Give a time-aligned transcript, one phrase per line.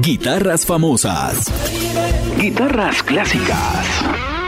[0.00, 1.52] Guitarras famosas.
[2.38, 4.39] Guitarras clásicas.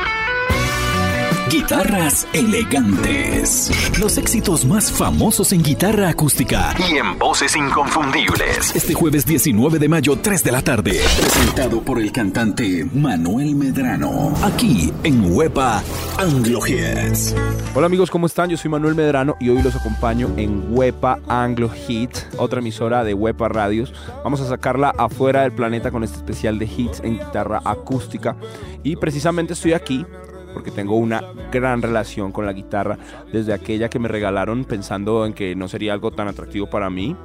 [1.52, 3.70] Guitarras elegantes.
[4.00, 8.74] Los éxitos más famosos en guitarra acústica y en voces inconfundibles.
[8.74, 10.98] Este jueves 19 de mayo, 3 de la tarde.
[11.18, 14.32] Presentado por el cantante Manuel Medrano.
[14.42, 15.82] Aquí en Huepa
[16.16, 17.34] Anglo Hits.
[17.74, 18.48] Hola amigos, ¿cómo están?
[18.48, 23.12] Yo soy Manuel Medrano y hoy los acompaño en Huepa Anglo Hit, otra emisora de
[23.12, 23.92] Huepa Radios.
[24.24, 28.36] Vamos a sacarla afuera del planeta con este especial de hits en guitarra acústica.
[28.82, 30.06] Y precisamente estoy aquí
[30.52, 32.98] porque tengo una gran relación con la guitarra
[33.32, 37.16] desde aquella que me regalaron pensando en que no sería algo tan atractivo para mí,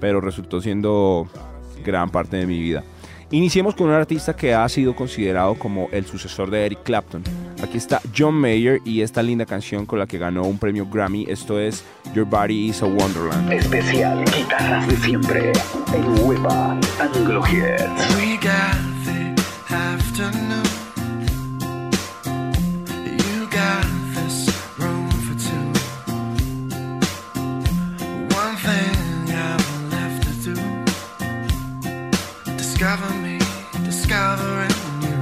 [0.00, 1.28] pero resultó siendo
[1.84, 2.82] gran parte de mi vida.
[3.32, 7.22] Iniciemos con un artista que ha sido considerado como el sucesor de Eric Clapton.
[7.62, 11.26] Aquí está John Mayer y esta linda canción con la que ganó un premio Grammy.
[11.28, 13.52] Esto es Your Body is a Wonderland.
[13.52, 15.52] Especial Guitarras de Siempre
[15.94, 17.44] en Hueva Anglo
[32.80, 33.38] discover me,
[33.84, 34.70] discovering
[35.02, 35.16] you.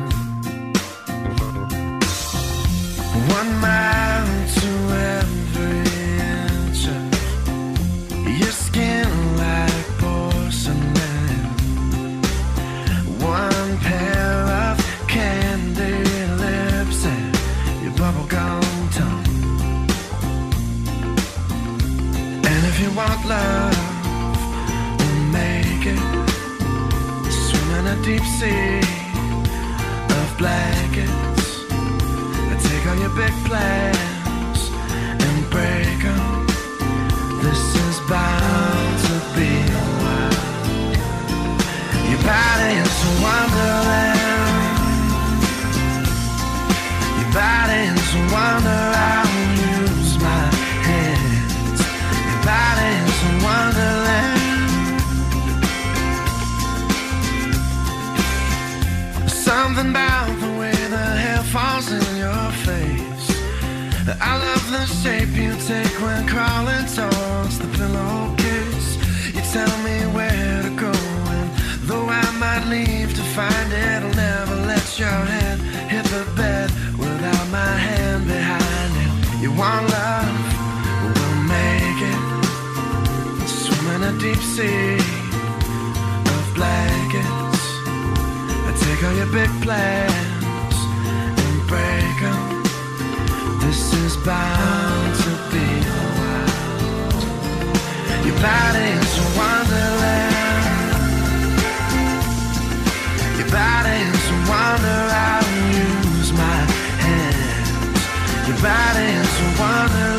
[3.35, 5.38] One mile to every
[22.99, 23.79] Want love,
[24.99, 26.19] we'll make it.
[27.79, 28.81] A deep sea
[30.19, 31.65] of blankets.
[31.71, 34.18] I take all your big plans
[65.03, 68.89] shape you take when crawling towards the pillowcase.
[69.35, 70.93] You tell me where to go,
[71.37, 71.49] and
[71.89, 75.61] though I might leave to find it, I'll never let your hand
[75.93, 79.43] hit the bed without my hand behind it.
[79.43, 80.39] You want love,
[81.15, 82.23] we'll make it.
[83.47, 84.99] Swim in a deep sea
[86.35, 87.65] of blankets.
[88.67, 90.28] I Take all your big plans
[94.29, 96.53] bound to be a while.
[98.27, 100.37] Your body's a wonderland.
[103.39, 105.03] Your body's a wonder.
[105.25, 105.49] I'll
[105.81, 106.61] use my
[107.05, 107.69] hands.
[108.49, 110.18] Your body's a wonderland.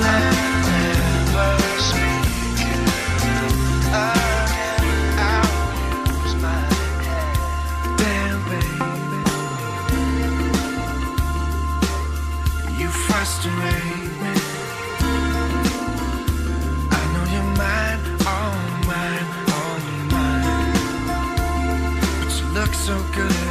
[22.89, 23.48] So good,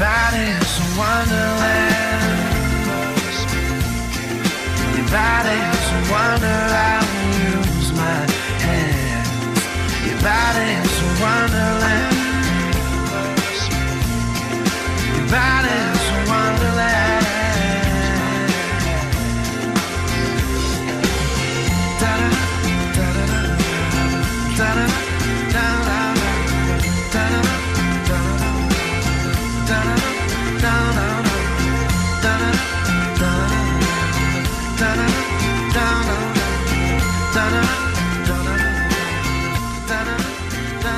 [0.00, 2.30] body's a wonderland.
[4.96, 6.99] Your body's a wonder.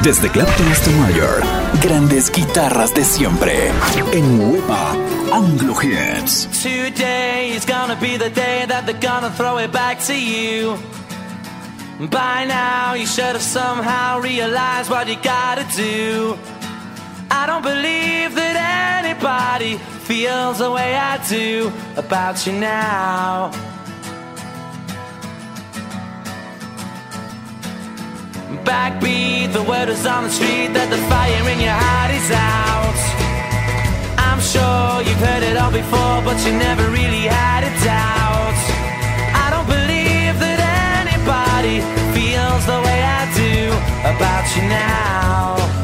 [0.02, 1.44] Desde Clapton hasta Mayer,
[1.80, 3.68] grandes guitarras de siempre.
[4.12, 4.62] En
[5.32, 6.48] Anglo Hits.
[6.60, 10.76] Today is gonna be the day that they're gonna throw it back to you.
[12.10, 16.36] By now, you should have somehow realized what you gotta do.
[17.30, 19.78] I don't believe that anybody
[20.08, 23.52] feels the way I do about you now.
[28.64, 32.98] backbeat The word is on the street that the fire in your heart is out.
[34.18, 38.58] I'm sure you've heard it all before But you never really had a doubt.
[39.44, 40.58] I don't believe that
[41.02, 43.54] anybody feels the way I do
[44.12, 45.81] about you now.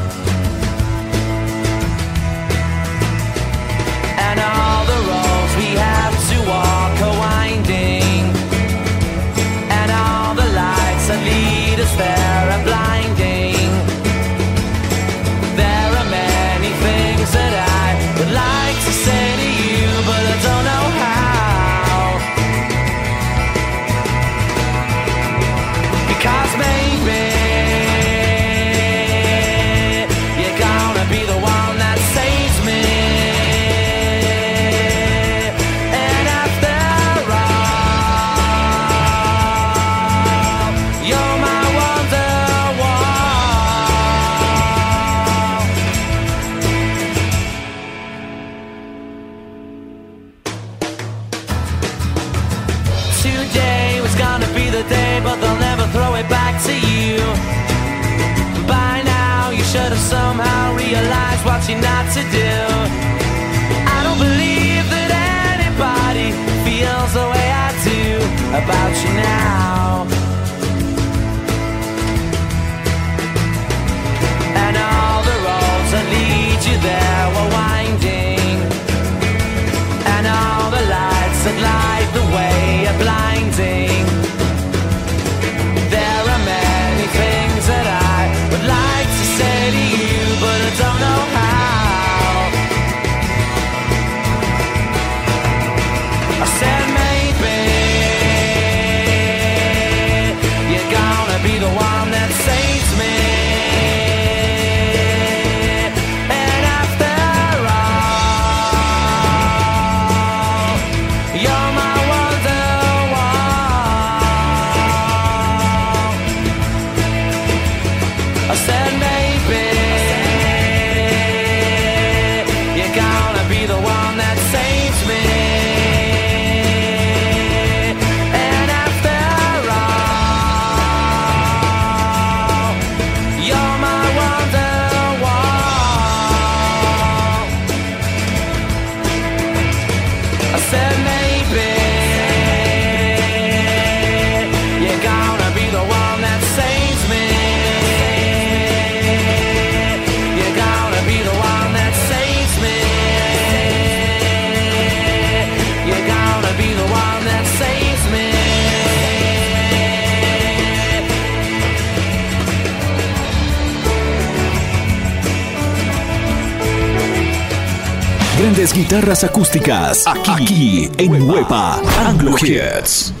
[168.73, 173.13] guitarras acústicas aquí, aquí en Huepa Anglo Kids.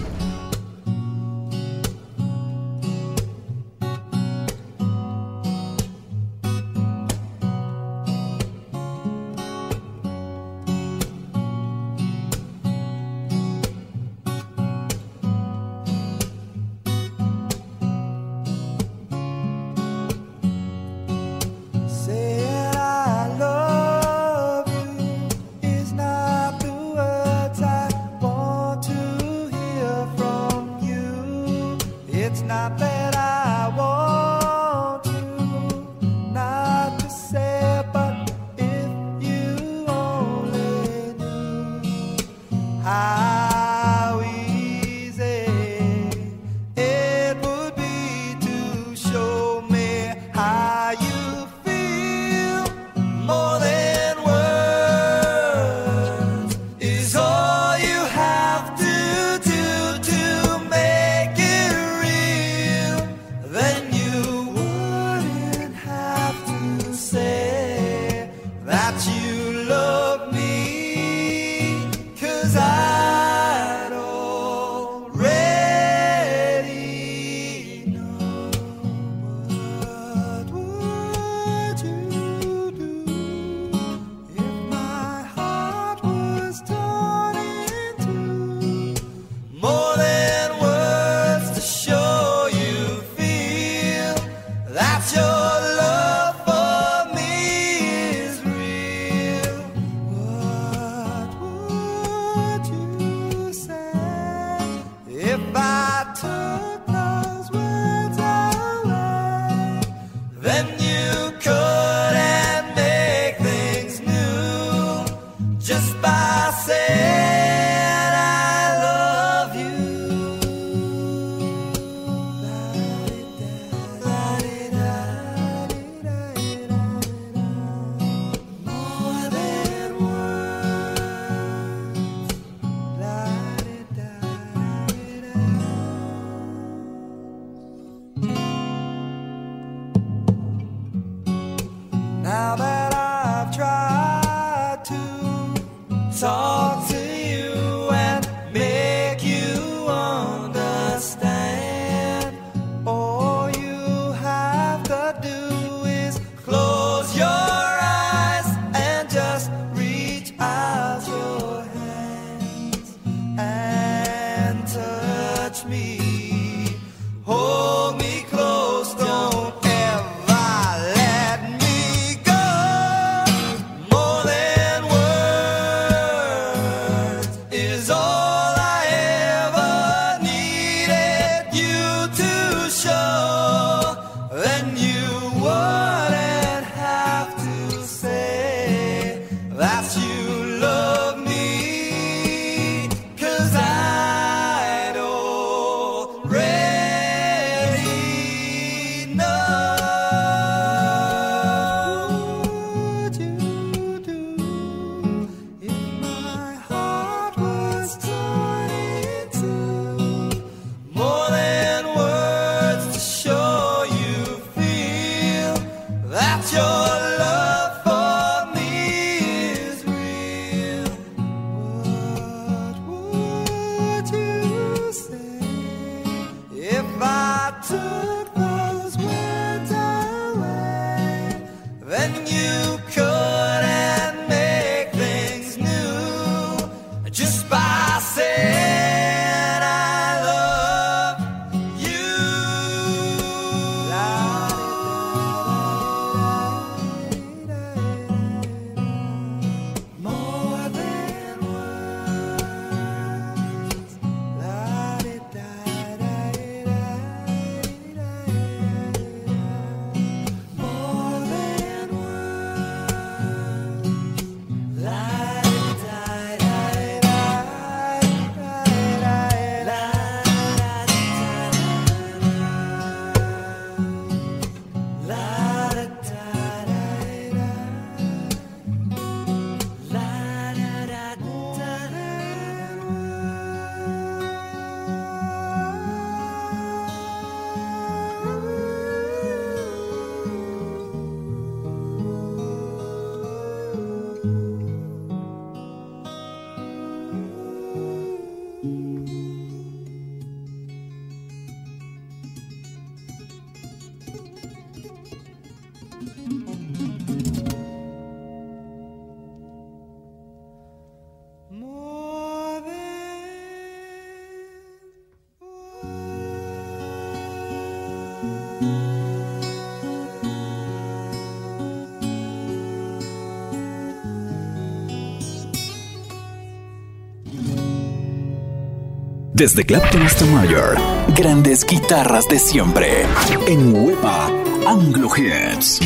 [329.39, 330.75] Desde Clapton hasta Mayer,
[331.15, 333.05] grandes guitarras de siempre.
[333.47, 334.29] En Wepa,
[334.67, 335.79] Anglo Hits.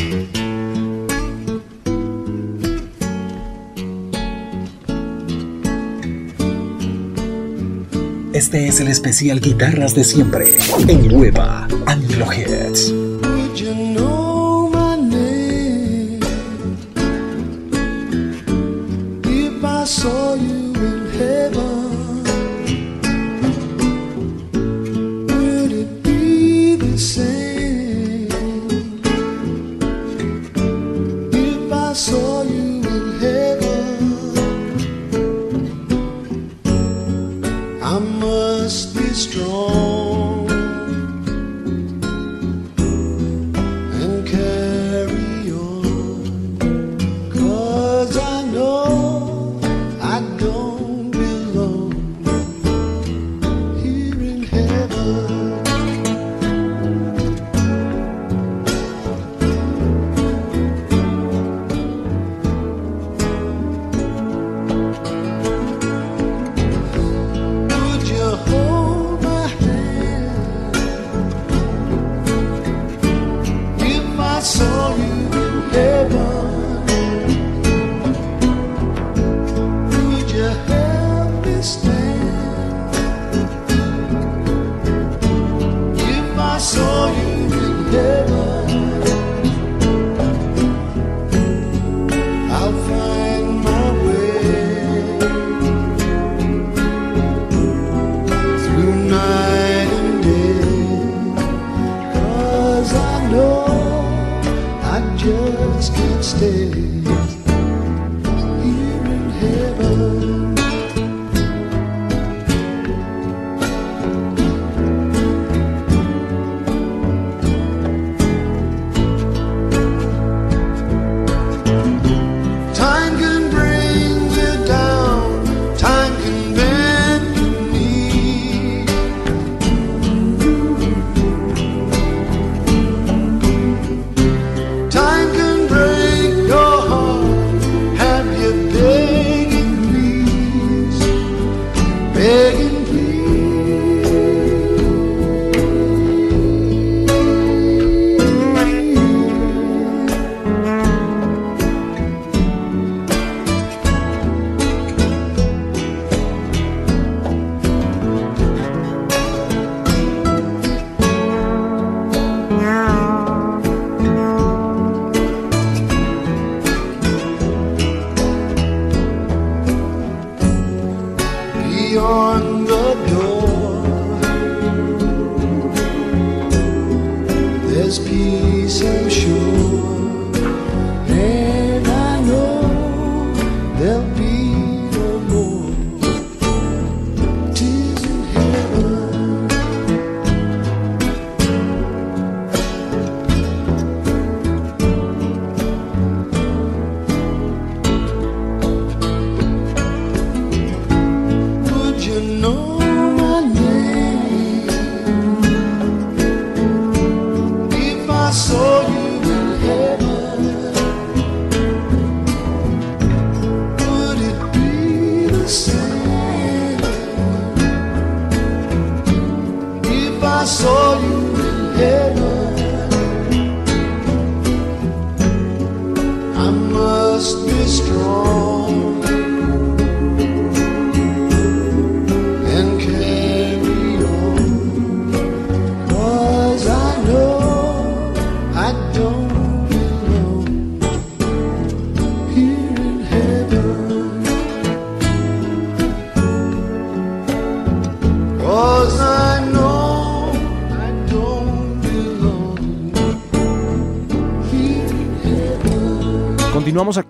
[8.32, 10.46] Este es el especial Guitarras de siempre
[10.88, 12.92] en Hueva Anglo Hits.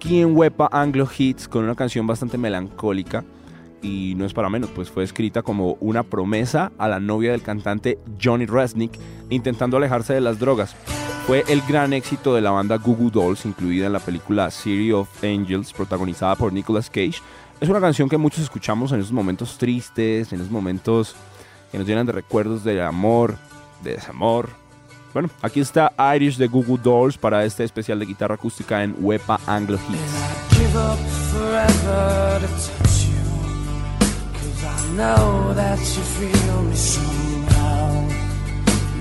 [0.05, 3.25] Aquí en Wepa Anglo Hits con una canción bastante melancólica
[3.81, 7.40] y no es para menos, pues fue escrita como una promesa a la novia del
[7.40, 8.93] cantante Johnny Resnick
[9.31, 10.77] intentando alejarse de las drogas.
[11.27, 14.93] Fue el gran éxito de la banda Goo Goo Dolls, incluida en la película City
[14.93, 17.23] of Angels, protagonizada por Nicolas Cage.
[17.59, 21.17] Es una canción que muchos escuchamos en esos momentos tristes, en esos momentos
[21.73, 23.37] que nos llenan de recuerdos de amor,
[23.83, 24.51] de desamor.
[25.14, 28.96] Bueno, aquí está Irish de Goo Goo Dolls para este especial de guitarra acústica en
[28.98, 30.00] Wepa Anglo Hits.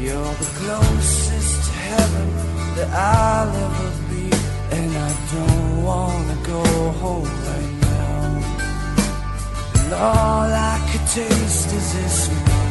[0.03, 2.29] You're the closest to heaven
[2.75, 4.29] that I'll ever be.
[4.75, 6.61] And I don't wanna go
[6.99, 8.41] home right now.
[9.81, 12.62] And all I could taste is this.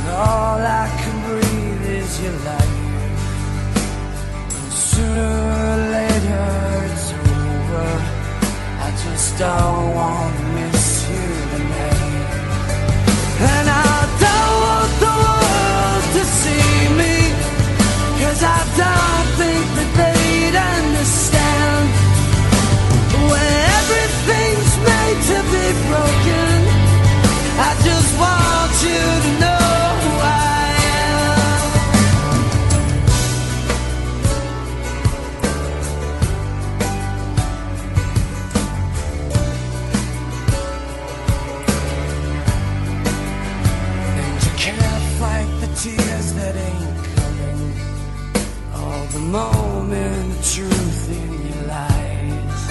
[0.00, 2.74] And all I can breathe is your light.
[4.56, 5.34] And sooner
[5.68, 6.48] or later
[6.88, 7.90] it's over.
[8.86, 10.79] I just don't want to miss
[49.30, 52.62] The moment of truth in your lies.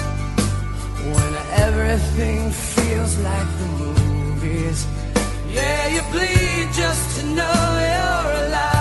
[1.14, 4.86] When everything feels like the movies.
[5.48, 8.79] Yeah, you bleed just to know you're alive.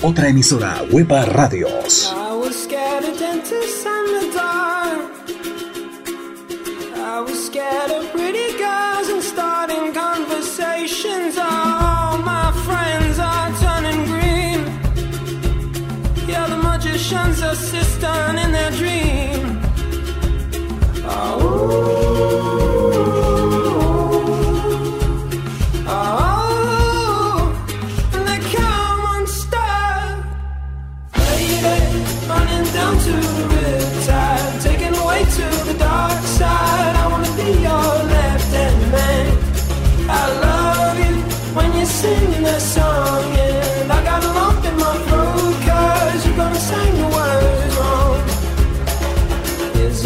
[0.00, 2.15] Otra emisora Huepa Radios.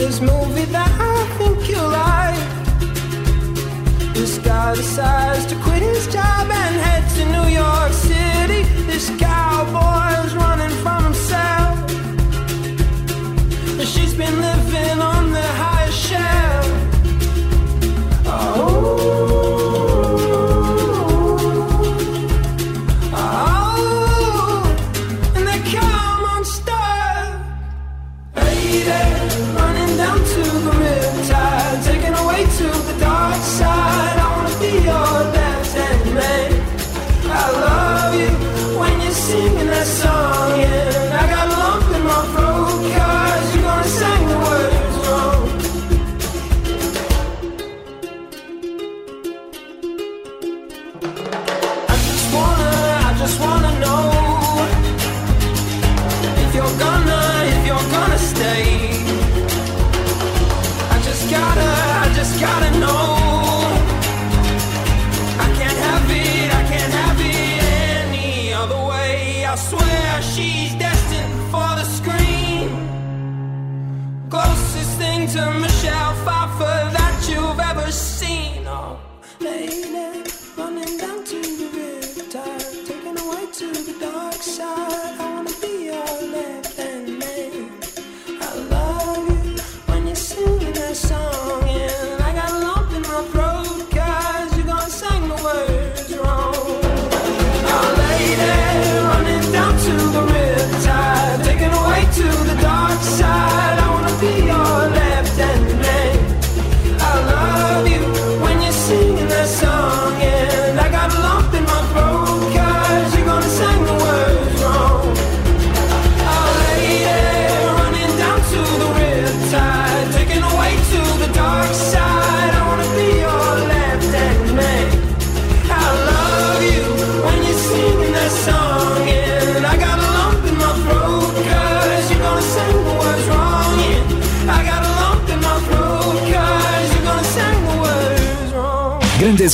[0.01, 2.49] this movie that I think you like.
[4.15, 8.63] This guy decides to quit his job and head to New York City.
[8.87, 10.50] This cowboy's running.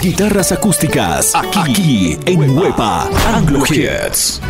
[0.01, 4.41] guitarras acústicas aquí, en Wepa Anglo Hits.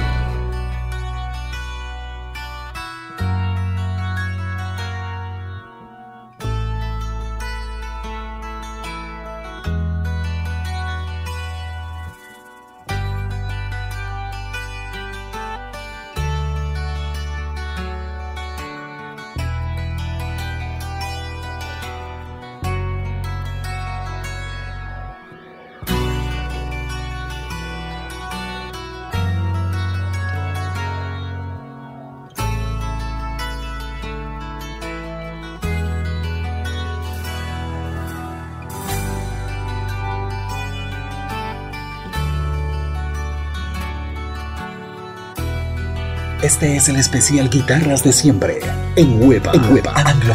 [46.57, 48.61] Este es el especial Guitarras de Siempre
[48.97, 50.35] en Hueva, en Hueva, Anglo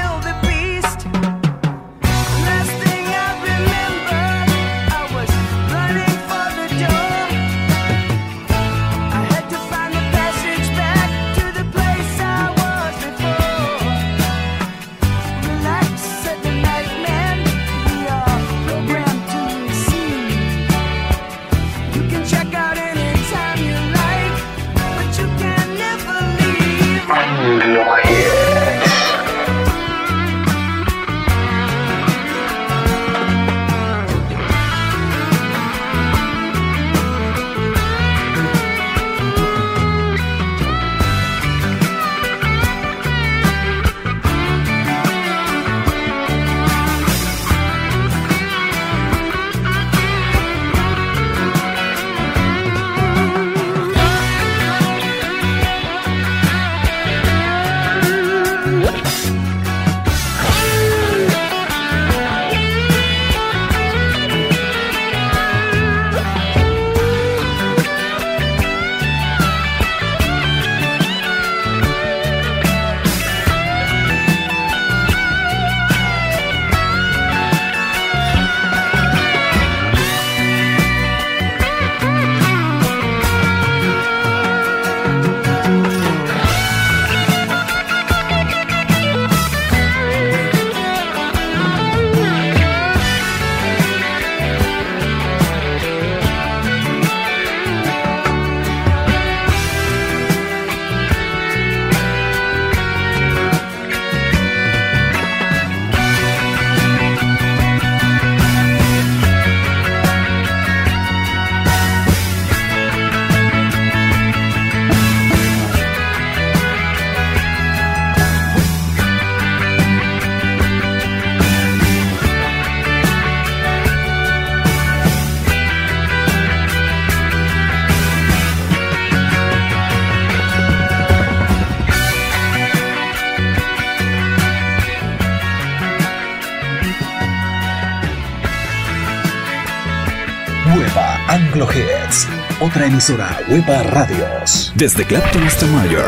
[142.61, 144.71] Otra emisora Huepa Radios.
[144.75, 146.05] Desde Clapton hasta Mayer,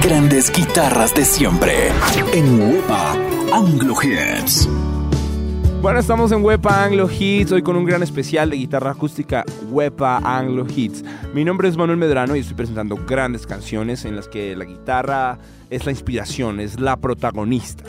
[0.00, 1.88] grandes guitarras de siempre.
[2.32, 3.14] En Huepa
[3.52, 4.68] Anglo Hits.
[5.82, 10.18] Bueno, estamos en Wepa Anglo Hits, hoy con un gran especial de guitarra acústica Wepa
[10.18, 11.04] Anglo Hits.
[11.34, 15.38] Mi nombre es Manuel Medrano y estoy presentando grandes canciones en las que la guitarra
[15.70, 17.82] es la inspiración, es la protagonista.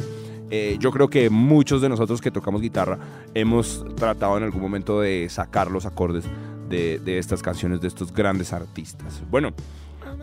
[0.50, 2.98] Eh, yo creo que muchos de nosotros que tocamos guitarra
[3.36, 6.24] hemos tratado en algún momento de sacar los acordes
[6.70, 9.22] de, estas canciones de estos grandes artistas.
[9.30, 9.54] Bueno,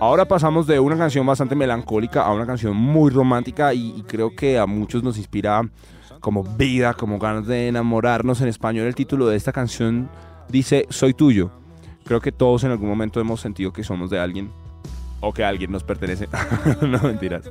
[0.00, 4.34] ahora pasamos de una canción bastante melancólica a una canción muy romántica y, y creo
[4.34, 5.62] que a muchos nos inspira
[6.20, 8.40] como vida, como ganas de enamorarnos.
[8.40, 10.08] En español el título de esta canción
[10.48, 11.50] dice Soy tuyo.
[12.04, 14.50] Creo que todos en algún momento hemos sentido que somos de alguien
[15.20, 16.28] o que alguien nos pertenece.
[16.82, 17.50] no mentiras.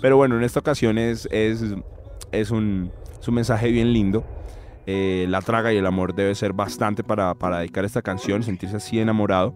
[0.00, 1.62] Pero bueno, en esta ocasión es, es,
[2.32, 4.24] es, un, es un mensaje bien lindo.
[4.86, 8.76] Eh, la traga y el amor debe ser bastante para, para dedicar esta canción, sentirse
[8.76, 9.54] así enamorado.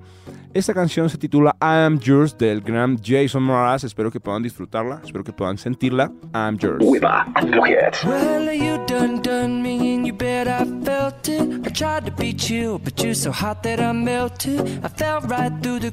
[0.53, 3.85] Esta canción se titula I Am Yours del gran Jason Mraz.
[3.85, 6.13] Espero que puedan disfrutarla, espero que puedan sentirla.
[6.27, 6.85] I Am Yours.
[6.85, 11.67] Well, you done done me and you bet I felt it.
[11.67, 14.61] I tried to beat you, but you're so hot that I melted.
[14.85, 15.93] I fell right through the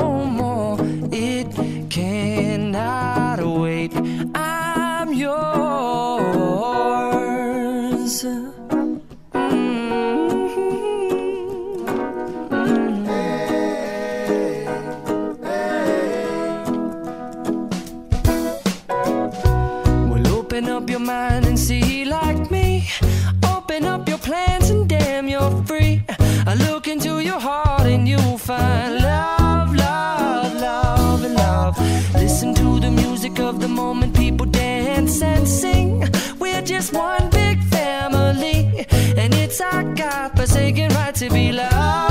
[40.35, 42.10] forsaken right to be loved.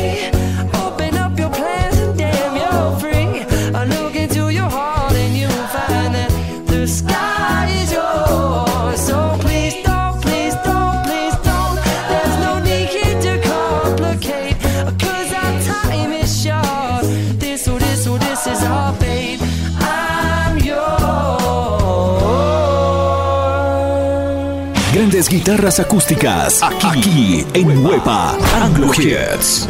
[25.29, 26.61] Guitarras acústicas.
[26.63, 29.67] Aquí, aquí en Huepa Anglo Hits.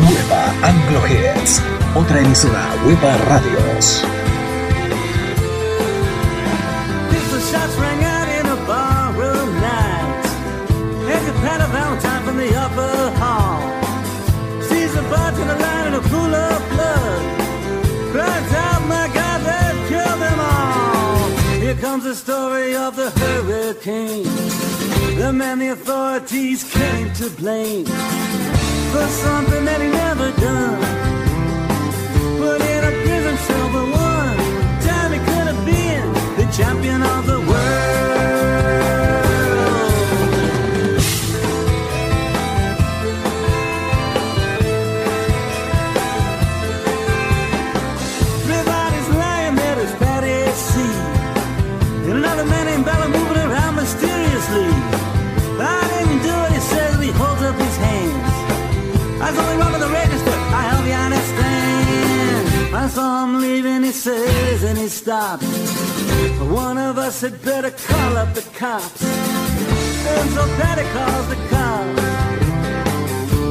[0.00, 1.62] Huepa Anglo Hits.
[1.94, 4.04] Otra emisora Huepa Radios.
[22.14, 24.22] The story of the hurricane.
[25.18, 27.86] The man the authorities came to blame
[28.92, 30.80] for something that he never done.
[32.38, 34.36] Put in a prison cell for one
[34.88, 36.06] time he could have been
[36.36, 39.23] the champion of the world.
[63.94, 65.46] Says, and he stops.
[66.40, 69.02] One of us had better call up the cops.
[69.04, 72.02] And so Patty calls the cops.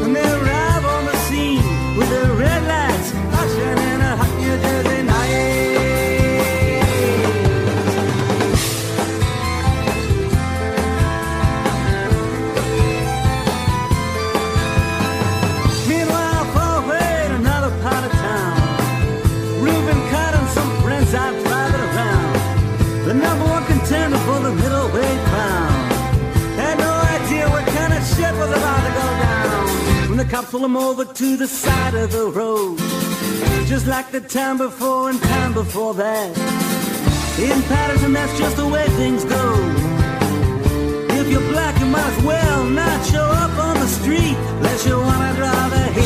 [0.04, 3.93] And they arrive on the scene with their red lights flashing
[30.44, 32.78] When the pull him over to the side of the road.
[33.66, 36.38] Just like the time before and time before that.
[37.40, 39.54] In Paterson, that's just the way things go.
[41.12, 44.98] If you're black, you might as well not show up on the street unless you
[44.98, 46.02] wanna draw the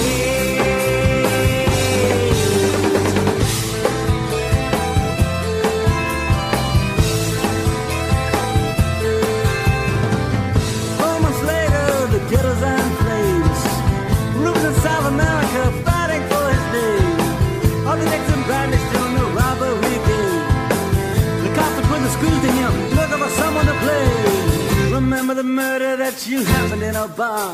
[25.28, 27.54] Remember the murder that you happened in a bar.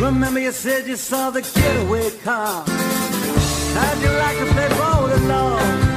[0.00, 2.64] Remember you said you saw the getaway car.
[2.66, 5.91] How'd you like to play ball with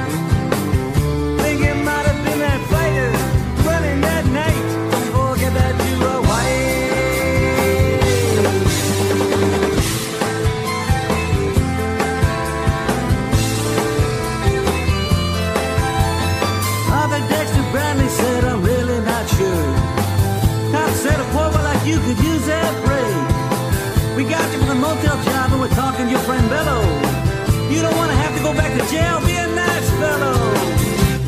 [28.98, 30.36] back be a nice fellow.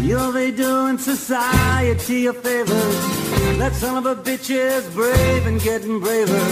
[0.00, 2.84] You'll be doing society a favor.
[3.58, 6.44] That son of a bitch is brave and getting braver.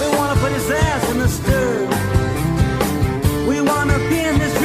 [0.00, 1.88] We want to put his ass in the stir.
[3.48, 4.61] We want to pin this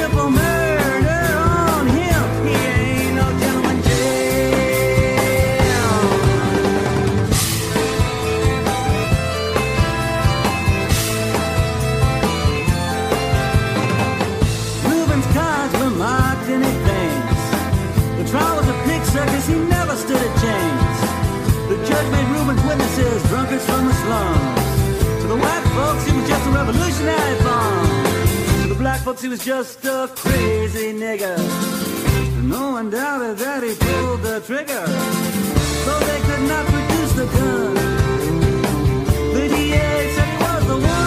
[23.47, 25.21] drunkards from the slums.
[25.21, 28.61] To the white folks, he was just a revolutionary bomb.
[28.61, 31.37] To the black folks, he was just a crazy nigger.
[32.43, 34.85] No one doubted that he pulled the trigger.
[35.85, 37.73] So they could not produce the gun.
[39.33, 41.06] The DA said he was the one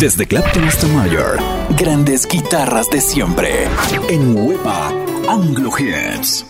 [0.00, 1.36] Desde Clapton hasta Mayer,
[1.78, 3.68] grandes guitarras de siempre.
[4.08, 4.88] En Huepa
[5.28, 6.49] Anglo Hits.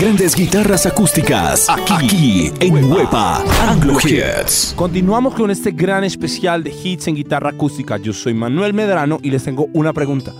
[0.00, 1.68] Grandes guitarras acústicas.
[1.68, 4.72] Aquí, en Huepa Anglo Hits.
[4.74, 7.98] Continuamos con este gran especial de hits en guitarra acústica.
[7.98, 10.32] Yo soy Manuel Medrano y les tengo una pregunta.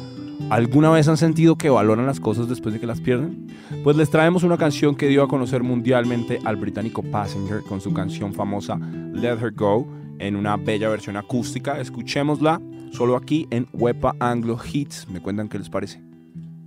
[0.48, 3.48] ¿Alguna vez han sentido que valoran las cosas después de que las pierden?
[3.84, 7.92] Pues les traemos una canción que dio a conocer mundialmente al británico Passenger con su
[7.92, 8.78] canción famosa
[9.12, 9.86] Let Her Go
[10.20, 11.78] en una bella versión acústica.
[11.78, 15.06] Escuchémosla solo aquí en Wepa Anglo Hits.
[15.10, 16.09] Me cuentan qué les parece.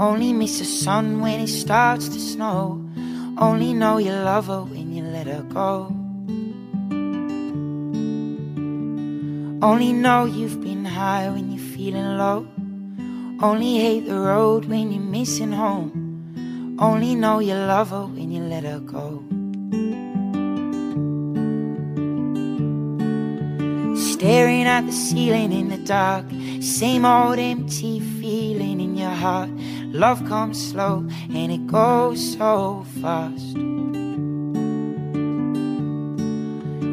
[0.00, 2.82] Only miss the sun when it starts to snow.
[3.36, 5.94] Only know you love her when you let her go.
[9.62, 12.48] Only know you've been high when you're feeling low.
[13.42, 16.76] Only hate the road when you're missing home.
[16.78, 19.22] Only know you love her when you let her go.
[24.00, 26.24] Staring at the ceiling in the dark,
[26.62, 28.59] same old empty feeling in
[29.00, 29.50] your heart.
[29.92, 33.56] Love comes slow and it goes so fast.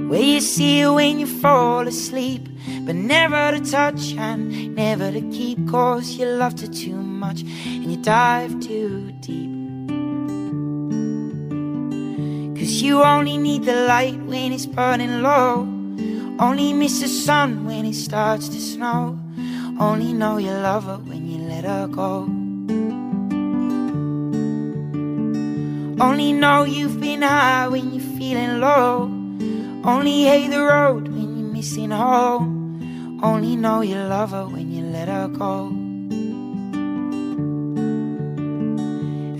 [0.09, 2.47] Where you see it when you fall asleep,
[2.85, 5.67] but never to touch and never to keep.
[5.67, 9.51] Cause you loved her too much and you dive too deep.
[12.57, 15.67] Cause you only need the light when it's burning low.
[16.39, 19.19] Only miss the sun when it starts to snow.
[19.79, 22.27] Only know you love her when you let her go.
[26.03, 29.03] Only know you've been high when you're feeling low.
[29.83, 33.19] Only hate the road when you're missing home.
[33.21, 35.67] Only know you love her when you let her go.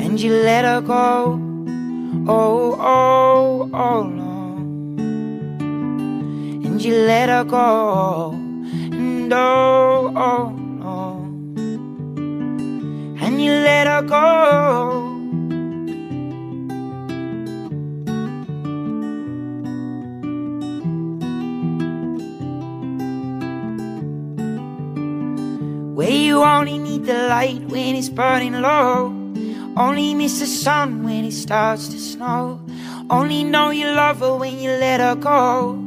[0.03, 1.41] And you let her go.
[2.27, 4.57] Oh, oh, oh, no.
[6.63, 8.36] And you let her go.
[9.27, 11.19] And oh, oh, no.
[13.19, 15.01] And you let her go.
[25.93, 29.07] Where you only need the light when it's burning low.
[29.75, 32.61] Only miss the sun when it starts to snow.
[33.09, 35.86] Only know you love her when you let her go.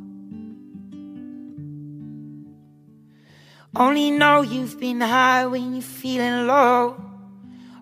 [3.75, 6.95] Only know you've been high when you're feeling low.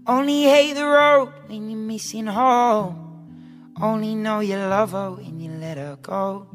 [0.05, 3.73] Only hate the road when you're missing home.
[3.81, 6.47] Only know you love her when you let her go.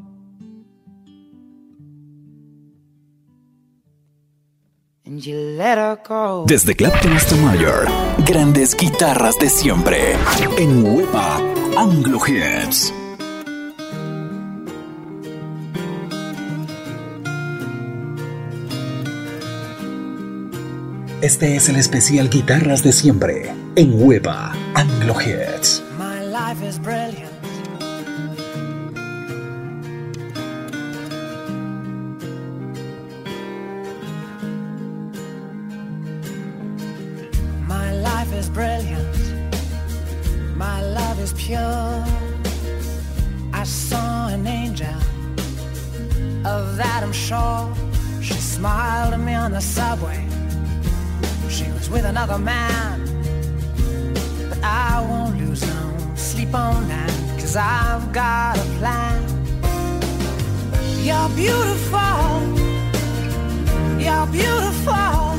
[5.05, 6.45] And you let her go.
[6.47, 7.87] Desde Clapton hasta Mayer,
[8.25, 10.15] grandes guitarras de siempre.
[10.57, 11.37] En Wepa
[11.77, 12.91] Anglo Hits.
[21.25, 25.81] Este es el especial Guitarras de siempre en Huepa Anglo Hits.
[25.97, 27.33] My life is brilliant.
[37.67, 39.17] My life is brilliant.
[40.55, 42.05] My love is pure.
[43.51, 44.93] I saw an angel.
[46.45, 47.73] Of that I'm sure.
[48.21, 50.24] She smiled at me on the subway.
[51.91, 52.99] With another man.
[54.49, 59.21] But I won't lose no sleep on that, cause I've got a plan.
[61.07, 62.17] You're beautiful.
[64.05, 65.37] You're beautiful.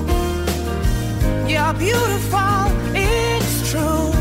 [1.53, 2.63] You're beautiful.
[2.95, 4.13] It's true.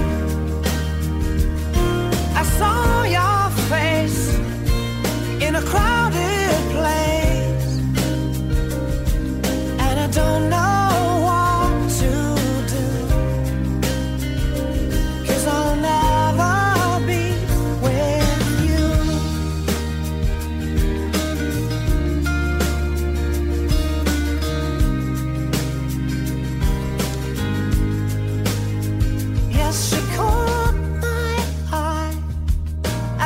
[2.36, 4.36] I saw your face
[5.46, 7.70] in a crowded place,
[9.80, 10.64] and I don't know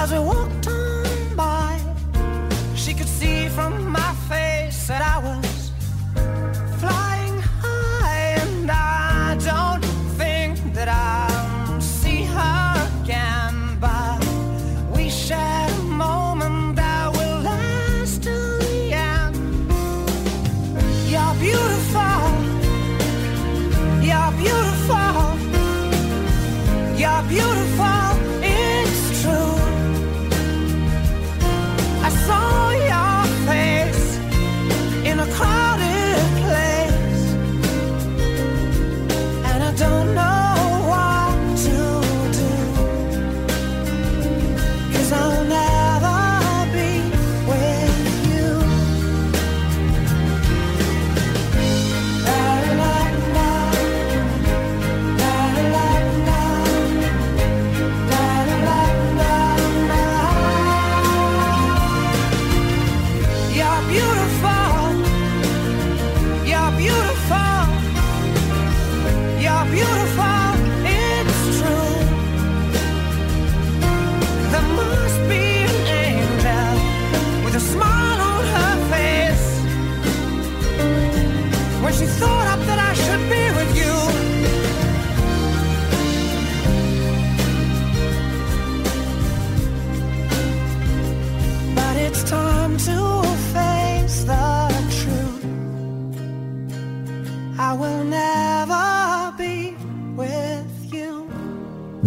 [0.09, 0.78] as we walked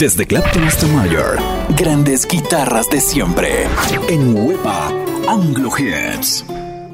[0.03, 1.39] Desde Clapton hasta Mayer,
[1.79, 3.69] grandes guitarras de siempre.
[4.09, 4.89] En Wepa
[5.29, 6.45] Anglo Hits.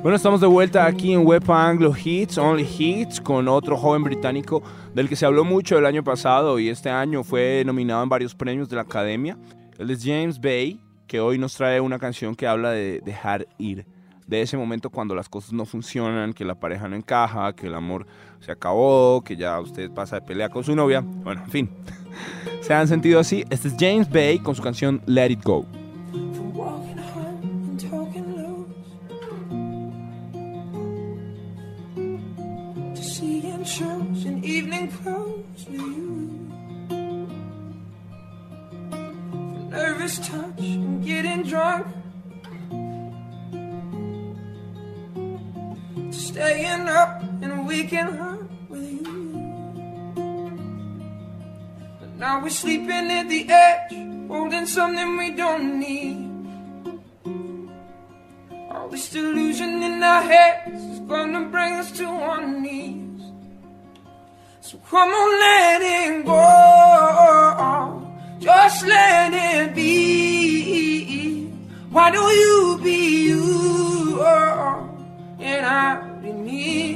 [0.03, 4.63] Bueno, estamos de vuelta aquí en Wepa Anglo Hits, Only Hits, con otro joven británico
[4.93, 8.35] del que se habló mucho el año pasado y este año fue nominado en varios
[8.35, 9.39] premios de la Academia.
[9.79, 13.87] Él es James Bay, que hoy nos trae una canción que habla de dejar ir,
[14.29, 17.75] de ese momento cuando las cosas no funcionan, que la pareja no encaja, que el
[17.75, 18.07] amor
[18.41, 21.01] se acabó, que ya usted pasa de pelea con su novia.
[21.01, 21.71] Bueno, en fin,
[22.61, 23.45] se han sentido así.
[23.51, 25.78] Este es James Bay con su canción Let It Go.
[52.49, 53.93] We're sleeping at the edge,
[54.27, 56.17] holding something we don't need.
[58.71, 63.21] All this delusion in our heads is gonna bring us to our knees.
[64.63, 66.41] So come on, let it go.
[68.41, 71.49] Just let it be.
[71.91, 74.23] Why don't you be you?
[75.39, 76.95] And I'll be me.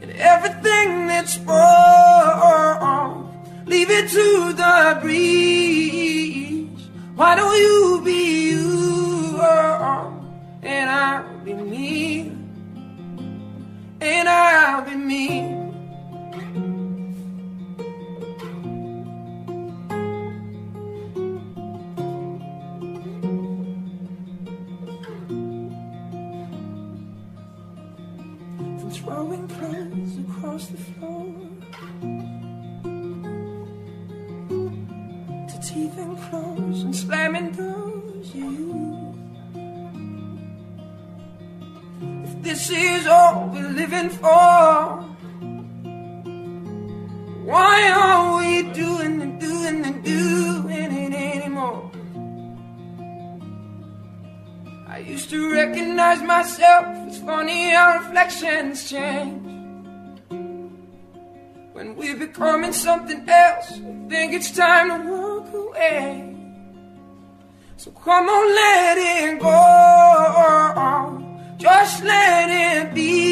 [0.00, 3.01] And everything that's wrong,
[3.72, 6.68] leave it to the breeze.
[7.16, 9.40] Why don't you be you?
[10.62, 12.32] And I'll be me.
[14.02, 15.61] And I'll be me.
[43.72, 45.04] Living for,
[47.44, 51.90] why are we doing and doing and doing it anymore?
[54.88, 56.86] I used to recognize myself.
[57.08, 59.42] It's funny how reflections change.
[61.72, 66.36] When we're becoming something else, I think it's time to walk away.
[67.76, 70.02] So come on, let it go.
[71.58, 73.31] Just let it be.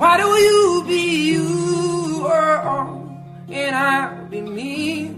[0.00, 2.26] Why do you be you?
[3.50, 5.08] And I'll be me.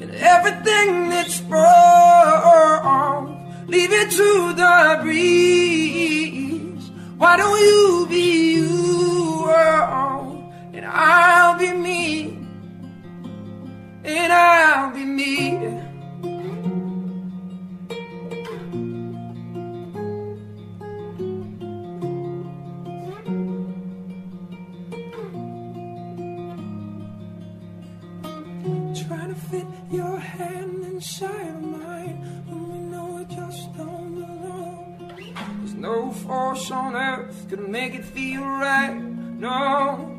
[0.00, 3.26] And everything that's wrong,
[3.68, 6.90] leave it to the breeze.
[7.18, 9.50] Why don't you be you?
[10.72, 12.38] And I'll be me.
[14.02, 15.85] And I'll be me.
[31.22, 35.14] Inside of mine when we know it just don't belong.
[35.58, 38.94] There's no force on earth gonna make it feel right.
[38.94, 40.12] No,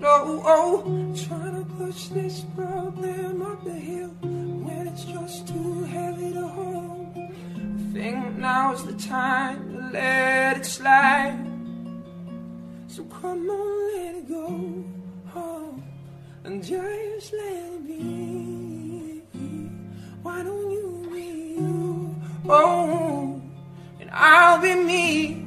[0.00, 6.32] no, oh, trying to push this problem up the hill when it's just too heavy
[6.32, 7.14] to hold.
[7.14, 11.36] I think now's the time to let it slide.
[12.86, 14.84] So come on, let it go.
[15.34, 15.82] Oh
[16.44, 18.71] and just let it be.
[20.22, 22.14] Why don't you be you?
[22.48, 23.40] Oh,
[24.00, 25.46] and I'll be me.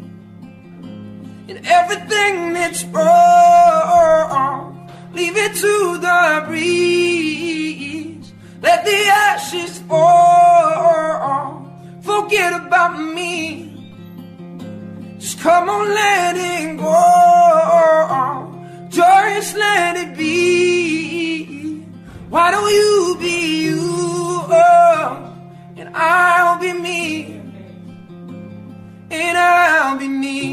[1.47, 8.33] And everything that's wrong, leave it to the breeze.
[8.61, 11.71] Let the ashes fall.
[12.01, 13.71] Forget about me.
[15.19, 18.51] Just come on, let it go.
[18.89, 21.85] Just let it be.
[22.29, 22.94] Why don't you
[25.95, 27.45] I'll be me.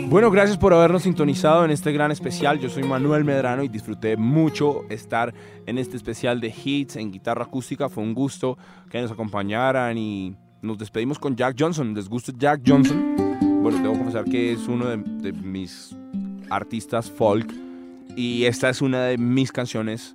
[0.09, 2.61] Bueno, gracias por habernos sintonizado en este gran especial.
[2.61, 5.33] Yo soy Manuel Medrano y disfruté mucho estar
[5.67, 7.89] en este especial de hits en guitarra acústica.
[7.89, 8.59] Fue un gusto
[8.91, 11.95] que nos acompañaran y nos despedimos con Jack Johnson.
[11.95, 13.17] ¿Les gusta Jack Johnson?
[13.63, 15.97] Bueno, tengo que confesar que es uno de, de mis
[16.51, 17.51] artistas folk
[18.15, 20.15] y esta es una de mis canciones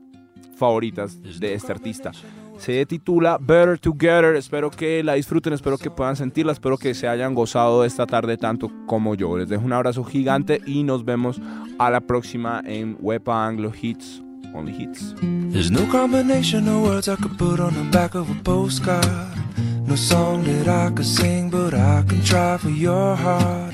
[0.56, 2.12] favoritas de este artista.
[2.58, 4.36] Se titula Better Together.
[4.36, 8.38] Espero que la disfruten, espero que puedan sentirla, espero que se hayan gozado esta tarde
[8.38, 9.38] tanto como yo.
[9.38, 11.40] Les dejo un abrazo gigante y nos vemos
[11.80, 14.22] a la próxima en Wepa Anglo Hits.
[14.54, 15.14] Only Hits.
[15.52, 19.06] There's no combination of words I could put on the back of a postcard.
[19.86, 23.74] No song that I could sing, but I can try for your heart.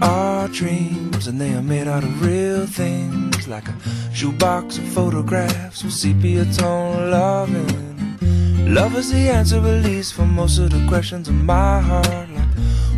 [0.00, 3.74] Our dreams, and they are made out of real things, like a
[4.12, 7.93] shoebox of photographs with sepia tone loving.
[8.66, 12.28] Love is the answer, at least, for most of the questions in my heart.
[12.30, 12.48] Like,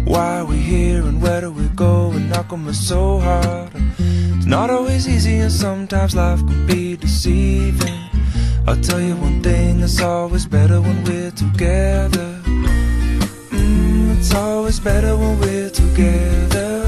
[0.05, 2.13] why are we here and where do we go?
[2.13, 3.71] And how come it's so hard?
[3.99, 8.01] It's not always easy, and sometimes life can be deceiving.
[8.67, 12.41] I'll tell you one thing, it's always better when we're together.
[13.51, 16.87] Mm, it's always better when we're together.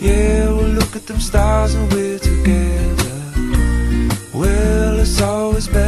[0.00, 3.14] Yeah, we'll look at them stars and we're together.
[4.34, 5.87] Well, it's always better